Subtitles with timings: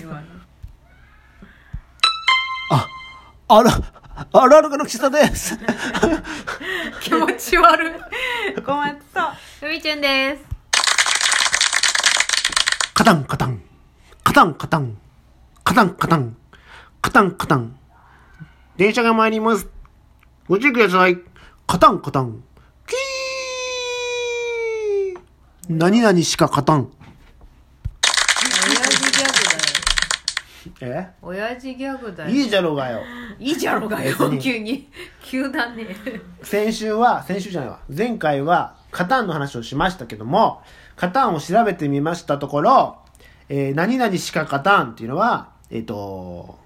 [0.00, 0.20] 今の
[3.48, 3.80] あら、
[4.32, 5.58] あらるがの岸田です。
[7.02, 9.24] 気持ち悪いごめんそう
[9.58, 10.44] ふみちゅんです
[12.94, 13.60] カタンカタン。
[14.22, 14.96] カタンカタン。
[15.64, 16.36] カタンカタン。
[17.02, 17.76] カタンカタン。
[18.76, 19.66] 電車が参ります。
[20.46, 21.18] ご注意ください。
[21.66, 22.44] カタンカタン。
[22.86, 25.20] キー
[25.68, 26.92] 何々しか勝たん。
[28.66, 29.58] 親父ギャグだよ
[30.80, 31.08] え？
[31.22, 32.30] 親父ギャグだよ。
[32.30, 33.00] いいじゃろうがよ。
[33.38, 34.38] いいじゃろうがよ別に。
[34.38, 34.88] 急に。
[35.22, 35.86] 急だね。
[36.42, 37.80] 先週は、先週じゃないわ。
[37.94, 40.62] 前回は、カタンの話をしましたけども、
[40.96, 42.98] カタンを調べてみましたところ、
[43.48, 46.58] えー何々しか勝たんっていうのは、えっ、と、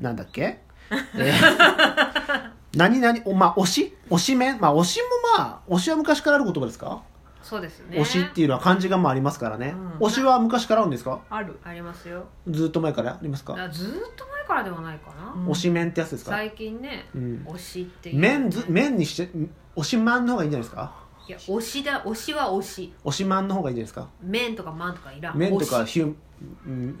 [0.00, 3.96] なんだっけ、えー 何々、おまあ、推し？
[4.10, 7.02] 推し面まあ、推しもまあ、推しは昔からある言葉ですか、
[7.48, 7.96] そうですね。
[7.98, 9.74] 推しっていうのは漢字がまあありますからね。
[10.00, 10.06] うん。
[10.08, 11.20] 推しは昔からあるんですか？
[11.30, 11.58] ある。
[11.62, 12.26] ありますよ。
[12.48, 13.54] ずっと前からありますか？
[13.56, 16.32] あずーっと前からではないかな、うん推し面ってやつですか？
[16.32, 17.46] 最近ね、うん。
[17.48, 18.18] 推しっていう。
[18.18, 19.30] 面ず、面にして、
[19.76, 20.92] 推しマンの方がいいんじゃないですか？
[21.28, 22.94] いや推しだ推しは推し。
[23.04, 24.08] 推しマンの方がいいんじゃないですか？
[24.20, 25.38] 面とかマンとかいらん。
[25.38, 25.92] メンとか推し。
[25.92, 26.14] ヒュー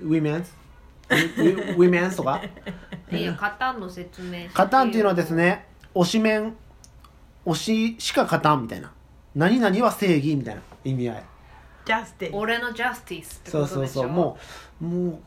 [0.02, 0.50] ウィメンズ
[1.10, 2.40] ウィウィメンズとか？
[3.10, 6.56] いやカタンの説明カタンっていうのはですね推し面
[7.44, 8.92] 推ししか勝たんみたいな
[9.36, 11.24] 何々は正義みたいな意味合い。
[11.84, 14.00] ジャスティ俺のジャスティスってそうそうことでしょ？
[14.02, 14.36] そうも
[14.80, 15.18] うもう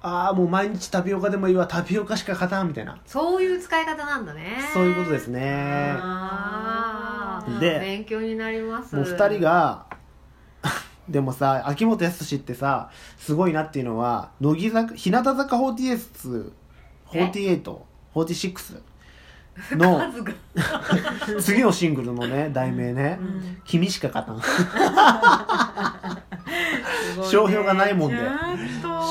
[0.00, 2.98] ああもう毎日タピオカでもいいわタピオカしか勝たんみたいな。
[3.06, 4.58] そういう使い方なんだね。
[4.72, 5.94] そういうことですね。
[5.98, 7.58] あー。
[7.60, 8.96] で勉強になります。
[8.96, 9.86] もう2人が
[11.08, 16.50] でもさ秋元康ってさすごいなっていうのは乃木坂日向坂48
[17.12, 17.78] 48
[18.14, 18.82] 46
[19.72, 20.00] の。
[21.40, 23.18] 次のシングルのね題名ね。
[23.20, 24.40] うん「君しか勝たん」
[27.30, 28.16] 商標がないもんで。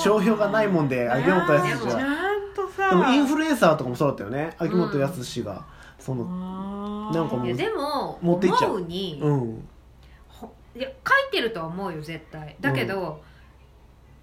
[0.04, 2.90] 商標がないもんで秋元康ちゃはんとさ。
[2.90, 4.56] でもインフルエンサーとかもそうだったよね。
[4.58, 5.66] 秋元康が。
[6.00, 8.72] そのなんかもういやでも持っていっちゃう。
[8.72, 9.68] 思うに、うん。
[10.28, 10.94] ほいや書
[11.28, 12.56] いてるとは思うよ絶対。
[12.60, 13.22] だけど、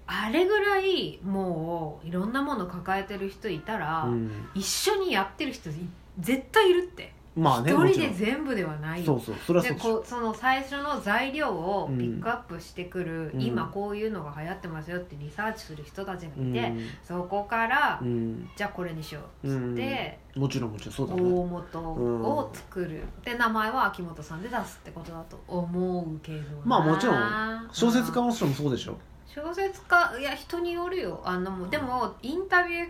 [0.06, 4.48] あれぐらいもういろんなもの抱えてる人いたら、うん。
[4.54, 5.74] 一緒にやってる人い
[6.18, 7.12] 絶対いるって。
[7.36, 9.06] まあね一人で全部ではない。
[9.06, 13.40] よそうそうそれはそうでこうその最初の材料をピックアップしてくる、うん。
[13.40, 16.86] 今こういうのが流行ってますよってリサーチする人たちがいて、うん。
[17.04, 18.50] そこから、うん。
[18.56, 26.44] じゃあこれにしようっうんつって、もちろんもちろんそうだ大ね元を作る、で名前は秋元さんで出すってことだと思うけどな。
[26.64, 27.68] まあもちろん。
[27.70, 28.98] 小説家もそうでしょ。
[29.28, 31.20] 小説家いや人によるよ。
[31.24, 32.88] あのもうでもインタビュー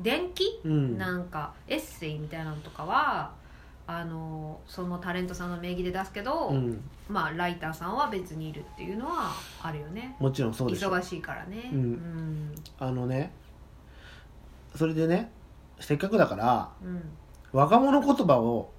[0.00, 0.98] 伝記、うん。
[0.98, 3.32] なんかエッセイみたいなのとかは
[3.86, 6.82] あのそのタレントさんの名義で出すけど、うん。
[7.08, 10.16] まあライターさんは別にいるっていうのはあるよね。
[10.18, 10.90] もちろんそうでしょ。
[10.90, 11.70] 忙しいからね。
[11.72, 11.78] うん。
[11.78, 12.54] うん。
[12.78, 13.32] あのね
[14.74, 15.30] それでね
[15.80, 17.02] せっかくだからうん。
[17.52, 18.70] 若者言葉を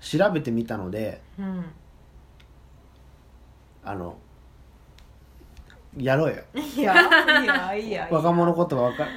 [0.00, 1.64] 調べてみたのでうん。
[3.84, 4.16] あの
[5.96, 6.42] やろうよ。
[6.54, 6.94] いや
[7.42, 8.08] いやいや。
[8.10, 9.08] 若者言葉わかん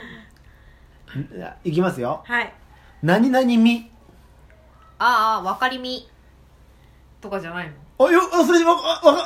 [1.63, 2.21] いきますよ。
[2.25, 2.53] はい。
[3.01, 3.89] 何々み。
[4.99, 6.07] ああ分かりみ。
[7.21, 7.73] とかじゃないの？
[8.05, 9.23] あよあそれわわわ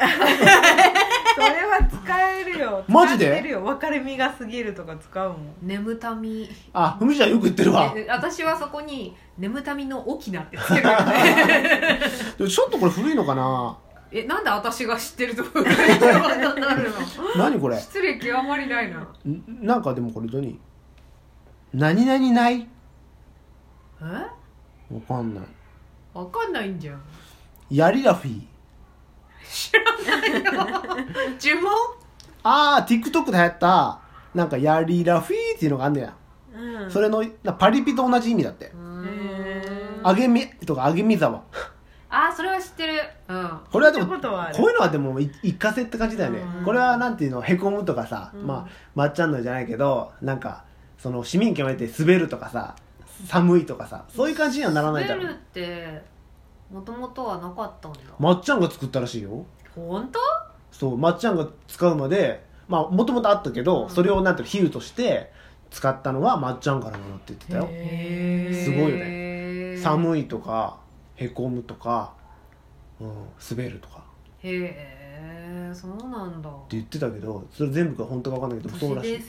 [0.00, 0.04] え？
[1.34, 2.84] それは使えるよ。
[2.88, 3.26] マジで？
[3.26, 3.60] 使ってるよ。
[3.62, 5.54] 分かれ身が過ぎるとか使うもん。
[5.62, 6.48] 眠たみ。
[6.72, 7.92] あふみちゃんよく言ってるわ。
[7.96, 12.00] え私はそこに眠たみの起きなってつけるよね。
[12.36, 13.76] でもちょっとこれ古いのかな？
[14.10, 15.70] えなんで私が知ってるとこにな
[16.74, 16.96] るの？
[17.36, 17.78] 何これ？
[17.78, 18.98] 失礼極まりないな。
[19.00, 20.58] んなんかでもこれ何
[21.74, 22.66] 何々ない？
[24.00, 24.04] え？
[24.04, 25.44] わかんない。
[26.14, 27.02] わかんないんじゃん。
[27.70, 28.42] ヤリラフィー
[31.40, 31.70] 呪文？
[32.42, 34.00] ああ TikTok で流行った
[34.34, 36.14] なんかヤリラフィーっていうのがあんねや、
[36.54, 36.90] うん。
[36.90, 38.72] それのなパリピと同じ意味だって。
[40.02, 41.42] あげみとかあげみざわ。
[42.08, 42.94] あそれは知ってる。
[43.28, 43.60] うん。
[43.70, 46.38] これはでもこういうのはでもい一過性って感じだよね。
[46.60, 46.64] うん。
[46.64, 48.46] これはなんていうのへこむとかさ、うん。
[48.46, 50.64] まあまっちゃんのじゃないけどなんか
[50.98, 52.76] その市民権を得て滑るとかさ
[53.26, 55.26] 寒いとかさそういう感じにはならないだろう。
[55.26, 56.02] スペルって
[56.70, 57.98] もともとはなかったんだ。
[58.18, 59.46] まっちゃんが作ったらしいよ。
[59.74, 60.18] 本当？
[60.70, 63.90] そうまっちゃんが使うまでまあもともとあったけど、うん。
[63.90, 65.32] それをなんていうの比喩として
[65.70, 67.64] 使ったのはまっちゃんからなのって言ってたよ。
[68.52, 69.76] すごいよね。
[69.78, 70.78] 寒いとか
[71.16, 72.12] へこむとか、
[73.00, 73.12] うん、
[73.50, 74.02] 滑るとか。
[74.42, 74.97] へえ
[75.74, 76.50] そうなんだ。
[76.70, 79.20] 言ってたけどそれ全部が本当か分かんないけど都市そうらしい。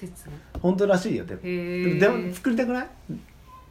[0.62, 1.41] 本当らしいよでも。
[1.41, 2.88] でも作りたくない？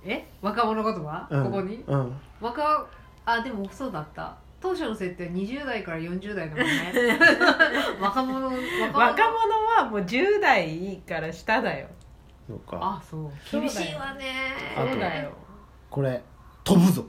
[0.04, 0.26] え？
[0.40, 1.44] 若者言葉、うん。
[1.44, 1.82] ここに？
[1.86, 2.12] うん。
[2.40, 2.86] 若
[3.26, 4.36] あでもそうだった。
[4.60, 7.18] 当初の設定20代から40代だもんね。
[8.00, 8.98] 若者若者。
[8.98, 11.86] 若者はもう10代から下だよ。
[12.48, 12.78] そうか。
[12.80, 13.30] あそう。
[13.60, 14.24] 厳しいわね。
[14.76, 15.30] あとそうだよ。
[15.90, 16.20] これ
[16.64, 17.04] 飛ぶぞ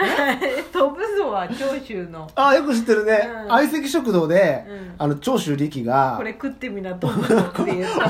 [0.72, 2.30] 飛ぶぞは長州の。
[2.34, 3.30] あよく知ってるね。
[3.44, 3.48] うん。
[3.48, 4.94] 相席食堂で、うん。
[4.98, 8.00] あの長州力がこれ食ってみな飛ぶぞって言った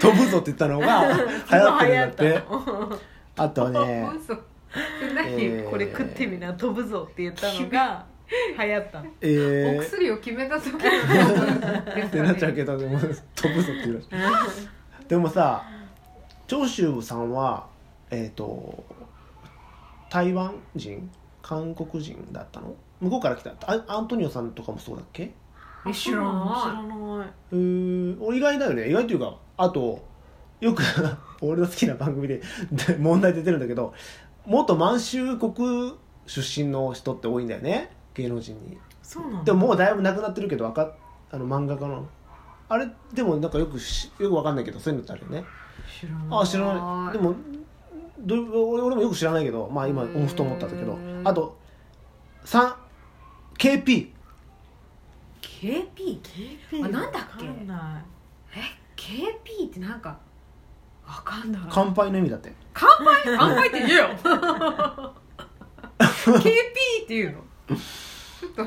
[0.00, 1.04] 飛ぶぞって言ったのが
[1.50, 2.42] 流行ってるんだって。
[3.36, 4.34] あとはね嘘
[5.14, 8.04] 何、えーこれ食ってみな飛ぶぞって言ったのが
[8.58, 9.06] 流行ったの。
[9.20, 10.80] えー、お薬を決めた時のっ
[12.10, 12.98] てかなっちゃうねけどでも
[13.34, 14.08] 飛ぶぞって言うらしい。
[15.08, 15.62] でもさ
[16.46, 17.66] 長州さんは
[18.10, 18.84] えっ、と
[20.12, 21.10] 台湾人
[21.40, 22.74] 韓国人だったの？
[23.00, 25.32] 向こうから来たあアントニオさんとかもそうだっけ？
[25.86, 27.28] え知らない知らない。
[27.52, 28.88] えー、俺意外だよね。
[28.90, 30.04] 意外というかあと
[30.60, 30.82] よく
[31.40, 33.94] 俺の好きな番組でで問題出てるんだけど
[34.46, 35.94] 元満州国
[36.26, 37.90] 出身の人って多いんだよね？
[38.14, 38.78] 芸能人に。
[39.02, 40.92] そうなんだでももうだいぶなくなってるけどわか
[41.30, 42.06] あの漫画家の。
[42.68, 45.44] あれでもなんかよくしよくわかんないけどそういうのってあるよね。
[46.00, 46.26] 知らない。
[46.42, 47.12] あ知らない。
[47.12, 47.34] でも
[48.26, 48.40] 俺
[48.82, 50.98] 俺もよく知らないけどまあ今へーふと思ったんだけど。
[51.24, 51.56] あと
[52.44, 54.10] 3KP
[55.40, 56.20] KP?
[56.20, 57.46] KP あなんだっけ？
[57.46, 58.02] わかんな
[58.54, 58.58] い。
[58.58, 58.60] え
[58.96, 60.18] KP ってなんか
[61.06, 61.62] わかんない。
[61.70, 62.52] 乾杯の意味だって。
[62.74, 63.36] 乾杯？
[63.36, 64.08] 乾杯って言えよ。
[65.98, 67.42] KP って言うの？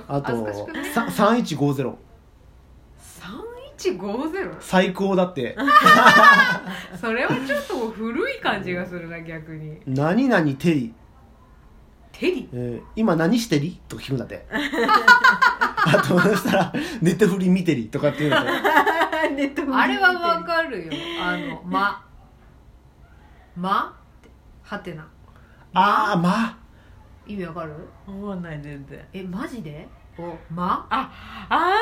[0.07, 0.85] あと恥ずかしくない？
[0.93, 1.93] さ3150
[3.93, 5.55] 3150最高だって。
[6.99, 9.79] それはちょっと古い感じがするな逆に。
[9.85, 10.93] 何々テリ
[12.11, 14.45] テリえー今何してりと聞くんだって。
[15.87, 20.91] あとそしたら「ネットフリ見てり」とかって言うんだってネットフリあれはわかるよ。
[21.21, 22.03] あの「ま」
[23.55, 24.29] 「ま」って
[24.63, 25.05] はてな。
[25.73, 26.29] ああま。
[26.29, 26.57] あ
[27.27, 27.73] 意味わかる？
[28.07, 28.99] 思わない全然。
[29.13, 29.87] えマジで？
[30.17, 31.11] お「ま」あ
[31.49, 31.73] あ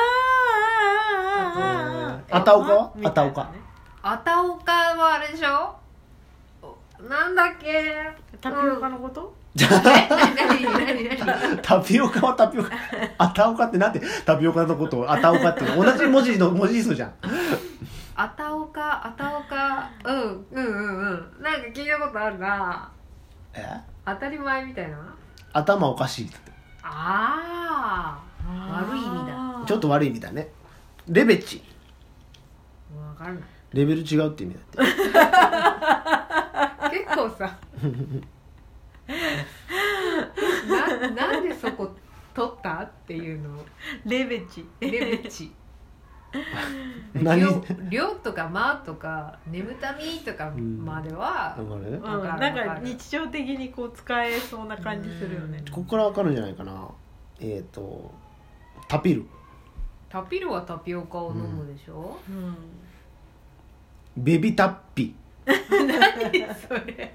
[2.30, 3.50] ああたおかはみたいなねあたおか。
[4.02, 5.74] あたおかはあれでしょ？
[6.62, 6.76] お
[7.08, 7.94] なんだっけ？
[8.40, 9.34] タピオカのこと？
[9.56, 9.64] え
[10.10, 12.70] 何何何何タピオカはタピオカ。
[13.18, 15.00] あたおかってなんでタピオカのこと？
[15.00, 15.60] をあたおかって。
[15.64, 17.14] 同じ文字の文字数じゃん。
[18.16, 19.90] あたおかあたおか。
[20.04, 21.42] うんうんうんうん。
[21.42, 22.90] なんか聞いたことあるな。
[23.54, 23.64] え？
[24.04, 24.98] 当たり前みたいな。
[25.52, 26.36] 頭おかしいって
[26.86, 29.64] ああ悪い意味だ。
[29.66, 30.48] ちょっと悪い意味だね。
[31.08, 31.62] レベチ。
[33.16, 33.44] 分かんない。
[33.72, 34.78] レベル違うって意味だって。
[36.98, 37.56] 結構さ。
[40.68, 41.90] ななんでそこ
[42.34, 42.82] 取った？
[42.82, 43.64] っていうの
[44.06, 44.66] レベチ。
[44.80, 45.52] レベチ
[47.14, 47.40] 何？
[47.40, 51.88] 量量とか間とか眠たみとかまでは、なんかね。
[51.90, 52.40] うんわかる。
[52.40, 55.62] なんか日常的にこう使えそうな感じするよね。
[55.70, 56.88] ここからわかるんじゃないかな。
[57.40, 58.12] えっ、と
[58.88, 59.26] タピル。
[60.08, 62.56] タピルはタピオカを飲むでしょ、うん。
[64.16, 65.14] ベビタッピ
[65.46, 67.12] 何それ。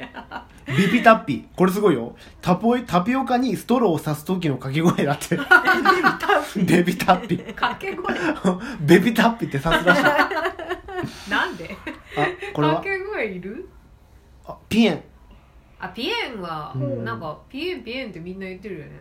[0.68, 1.48] ベビタッピ。
[1.56, 2.16] これすごいよ。
[2.42, 5.36] タポイタピオカにストローを刺す時の掛け声だって。
[6.64, 7.38] ベビタッピ。
[7.40, 8.16] 掛け声。
[8.82, 10.04] ベビタッピって刺すらしい。
[10.04, 10.30] あ
[11.30, 11.76] なんで？
[12.54, 12.76] これは？
[12.76, 13.68] 掛け声いる？
[14.46, 15.04] あピエン。
[15.80, 17.04] あピエンは、うん。
[17.04, 18.92] なんかピエンピエンってみんな言ってるよね。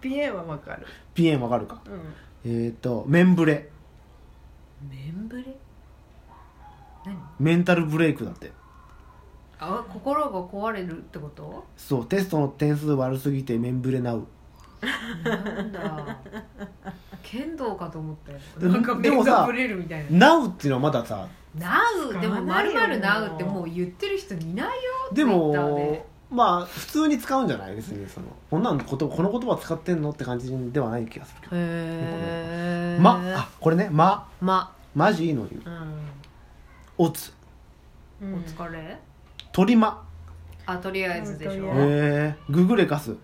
[0.00, 0.86] ピエンはわかる。
[1.14, 1.80] ピエンわかるか。
[2.44, 2.64] うん。
[2.66, 3.68] えっ、とメンブレ。
[4.90, 5.44] メンブレ？
[5.44, 5.67] 何
[7.38, 8.52] メンタルブレイクだって。
[9.60, 11.64] あ心が壊れるってこと？
[11.76, 14.26] そうテストの点数悪すぎてメンブレナウ。
[15.24, 16.16] なんだ。
[17.24, 18.38] 剣道かと思ったよ。
[18.58, 20.28] でなんかでもさ目がブレるみたいな。
[20.28, 22.20] ナウっていうのはまださナウ？
[22.20, 24.72] でもまるまるナウってもう言ってる人いないよ
[25.12, 26.06] で Twitter もで。
[26.30, 27.74] まあ普通に使うんじゃない？
[27.74, 31.56] 別にそのこんなんことこの言葉使ってんのって感じではない気がするけど。
[31.56, 31.58] へ
[32.96, 34.28] えまあこれねま。
[34.40, 34.72] ま。
[34.94, 35.62] マジの言う。
[35.64, 35.77] うん
[36.98, 37.32] お疲
[38.72, 38.98] れ？
[39.52, 40.02] 鳥間
[40.66, 41.70] あとりあえずでしょ。
[41.70, 43.16] うんへえググレカス。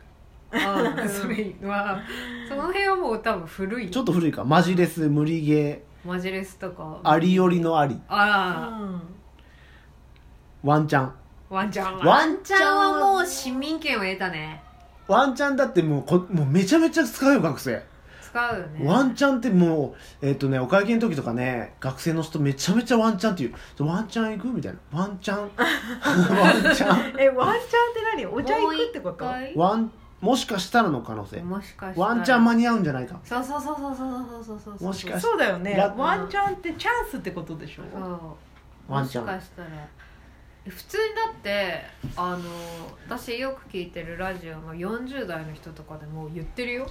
[0.53, 2.01] あそれは
[2.49, 3.87] その辺はもう多分古い。
[3.87, 4.45] よちょっと古いか。
[4.45, 7.01] マジレス無理ゲマジレスとか。
[7.03, 8.01] ーありよりのあり。
[8.09, 9.03] あうん
[10.63, 11.03] ワンチャン。
[11.03, 11.13] ら
[11.51, 14.63] ワンちゃんはワンチャンワンちゃんはもう市民権を得たね。
[15.09, 17.83] ワンチャンだってもうこもうめちゃめちゃ使うよ学生
[18.35, 18.87] 使うよね。
[18.87, 24.79] ワンチャンってもうえっ、とねお会計の時とかね学生の人めちゃめちゃワンチャンっていうワンチャン行くみたいな。
[24.99, 25.39] ワンチャン。
[25.57, 27.21] ワンチャン。
[27.21, 28.27] えワンチャンって何？
[28.27, 29.25] お茶行くってこと？
[29.57, 31.43] ワンもしかしたらの可能性。
[31.43, 32.09] もしかしたら。
[32.09, 33.21] ワンチャン間に合うんじゃないか。
[33.25, 35.73] そうそうそうそうそうそうそうそうそうもしかしそうだよね。
[35.73, 37.83] やワンチャンってチャンスってことでしょ？
[37.93, 37.99] そ
[38.89, 38.93] う。
[38.93, 39.69] ワンチャンもしかしたら
[40.67, 41.83] 普通にだって
[42.17, 42.43] あの
[43.07, 46.87] 私よく聞いてるラジオの40代の人とかでも言ってるよ。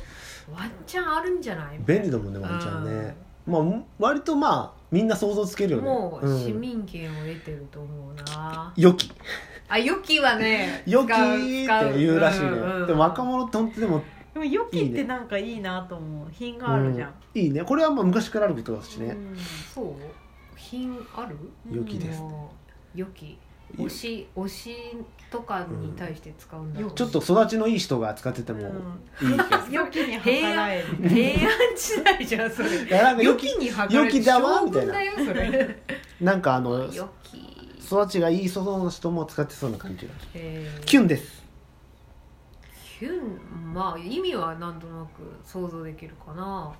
[0.54, 1.80] ワンチャンあるんじゃない？
[1.80, 3.16] 便利だもんねワンちゃんね、
[3.48, 3.62] まあ
[3.98, 5.84] 割とまあみんな想像つけるよね。
[5.88, 9.12] もう市ん民権を得てると思うな、良き。
[9.68, 12.84] あ良きはね 良きって言うらしいね、うんう。
[12.84, 12.88] ん。
[12.88, 14.04] でも若者って本当でも
[14.36, 16.28] でも良きってなんかいいなと思う。
[16.32, 17.42] 品があるじゃん、うん。
[17.42, 17.64] いいね。
[17.64, 19.36] これはまあ昔からあることだしね、うん
[19.74, 19.94] そう？
[20.56, 21.36] 品ある？
[21.72, 22.54] 良きですも
[22.96, 23.40] う良き
[23.78, 24.76] 推し推し
[25.32, 26.80] とかに対して使うんだ。
[26.80, 26.96] ろううん。
[26.96, 32.84] ちょっと育ちのいい人が使っててもいいけど、 良きに計らえる平安時代じゃんそれ。
[32.84, 34.94] いやなんか良良ききに測る良きだわみたいな。
[34.94, 35.84] 将軍だよそれ
[36.22, 40.12] なんかあの育ちがいい人の人も使ってそうな感じが。
[40.36, 40.86] えー。
[40.86, 41.44] キュンです。
[43.00, 43.74] キュン。
[43.74, 45.10] まあ意味はなんとなく
[45.44, 46.72] 想像できるかな。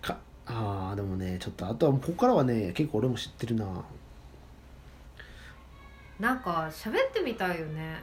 [0.00, 3.66] かあーでもねちょっとあとはここからはね結構俺も知ってるな
[6.22, 8.00] なんか喋ってみたいよね。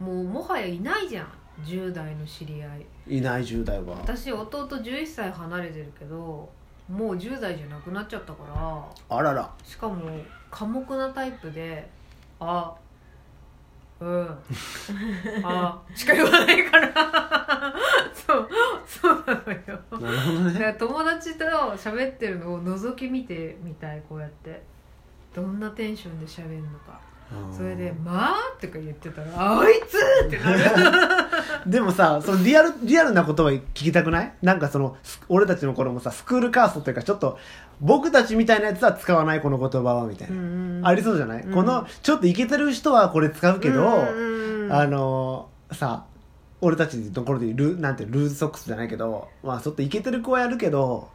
[0.00, 1.28] もうもはやいないじゃん。
[1.62, 3.18] 10代の知り合い。
[3.18, 3.96] いない10代は。
[3.96, 6.48] 私弟11歳離れてるけど
[6.88, 8.44] もう10代じゃなくなっちゃったか
[9.10, 9.18] ら。
[9.18, 9.52] あらら。
[9.62, 10.10] しかも
[10.50, 11.86] 寡黙なタイプで
[12.40, 12.74] 「あ
[14.00, 14.38] うん。
[15.44, 17.74] あ」しか言わないから。
[18.16, 18.48] そう
[18.86, 19.60] そうなのよ。
[19.90, 20.76] なるほどね。
[20.78, 24.62] 友達と喋ってるのを覗き見てみたいこうやって。
[25.34, 26.98] どんなテンションで喋るのか
[27.54, 30.58] それで「まあ?」とか言ってたら「あいつ!」ってなる。
[31.70, 34.32] でもさそのリアルリアルな言葉聞きたくない？
[34.42, 37.38] なんかそのす俺たちの頃もさスクールカーストっていうかちょっと
[37.80, 41.54] 僕たちみたいなやつは使わないこの言葉はみたいな、ありそうじゃない、うん。
[41.54, 43.88] このちょっとイケてる人はこれ使うけど、う
[44.66, 46.04] んあのさ
[46.60, 51.08] 俺たちのところでルなんてルーズソックスじゃないけどまあちょっとイケてる子はやるけど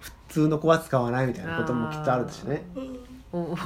[0.00, 2.62] 普通の子は使わないみたいなこともきっとあるしね。
[3.32, 3.56] お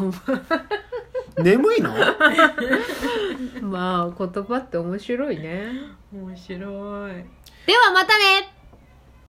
[1.39, 1.91] 眠いの？
[3.63, 5.69] まあ言葉って面白いね。
[6.13, 7.13] 面白い。
[7.67, 8.53] ではまたね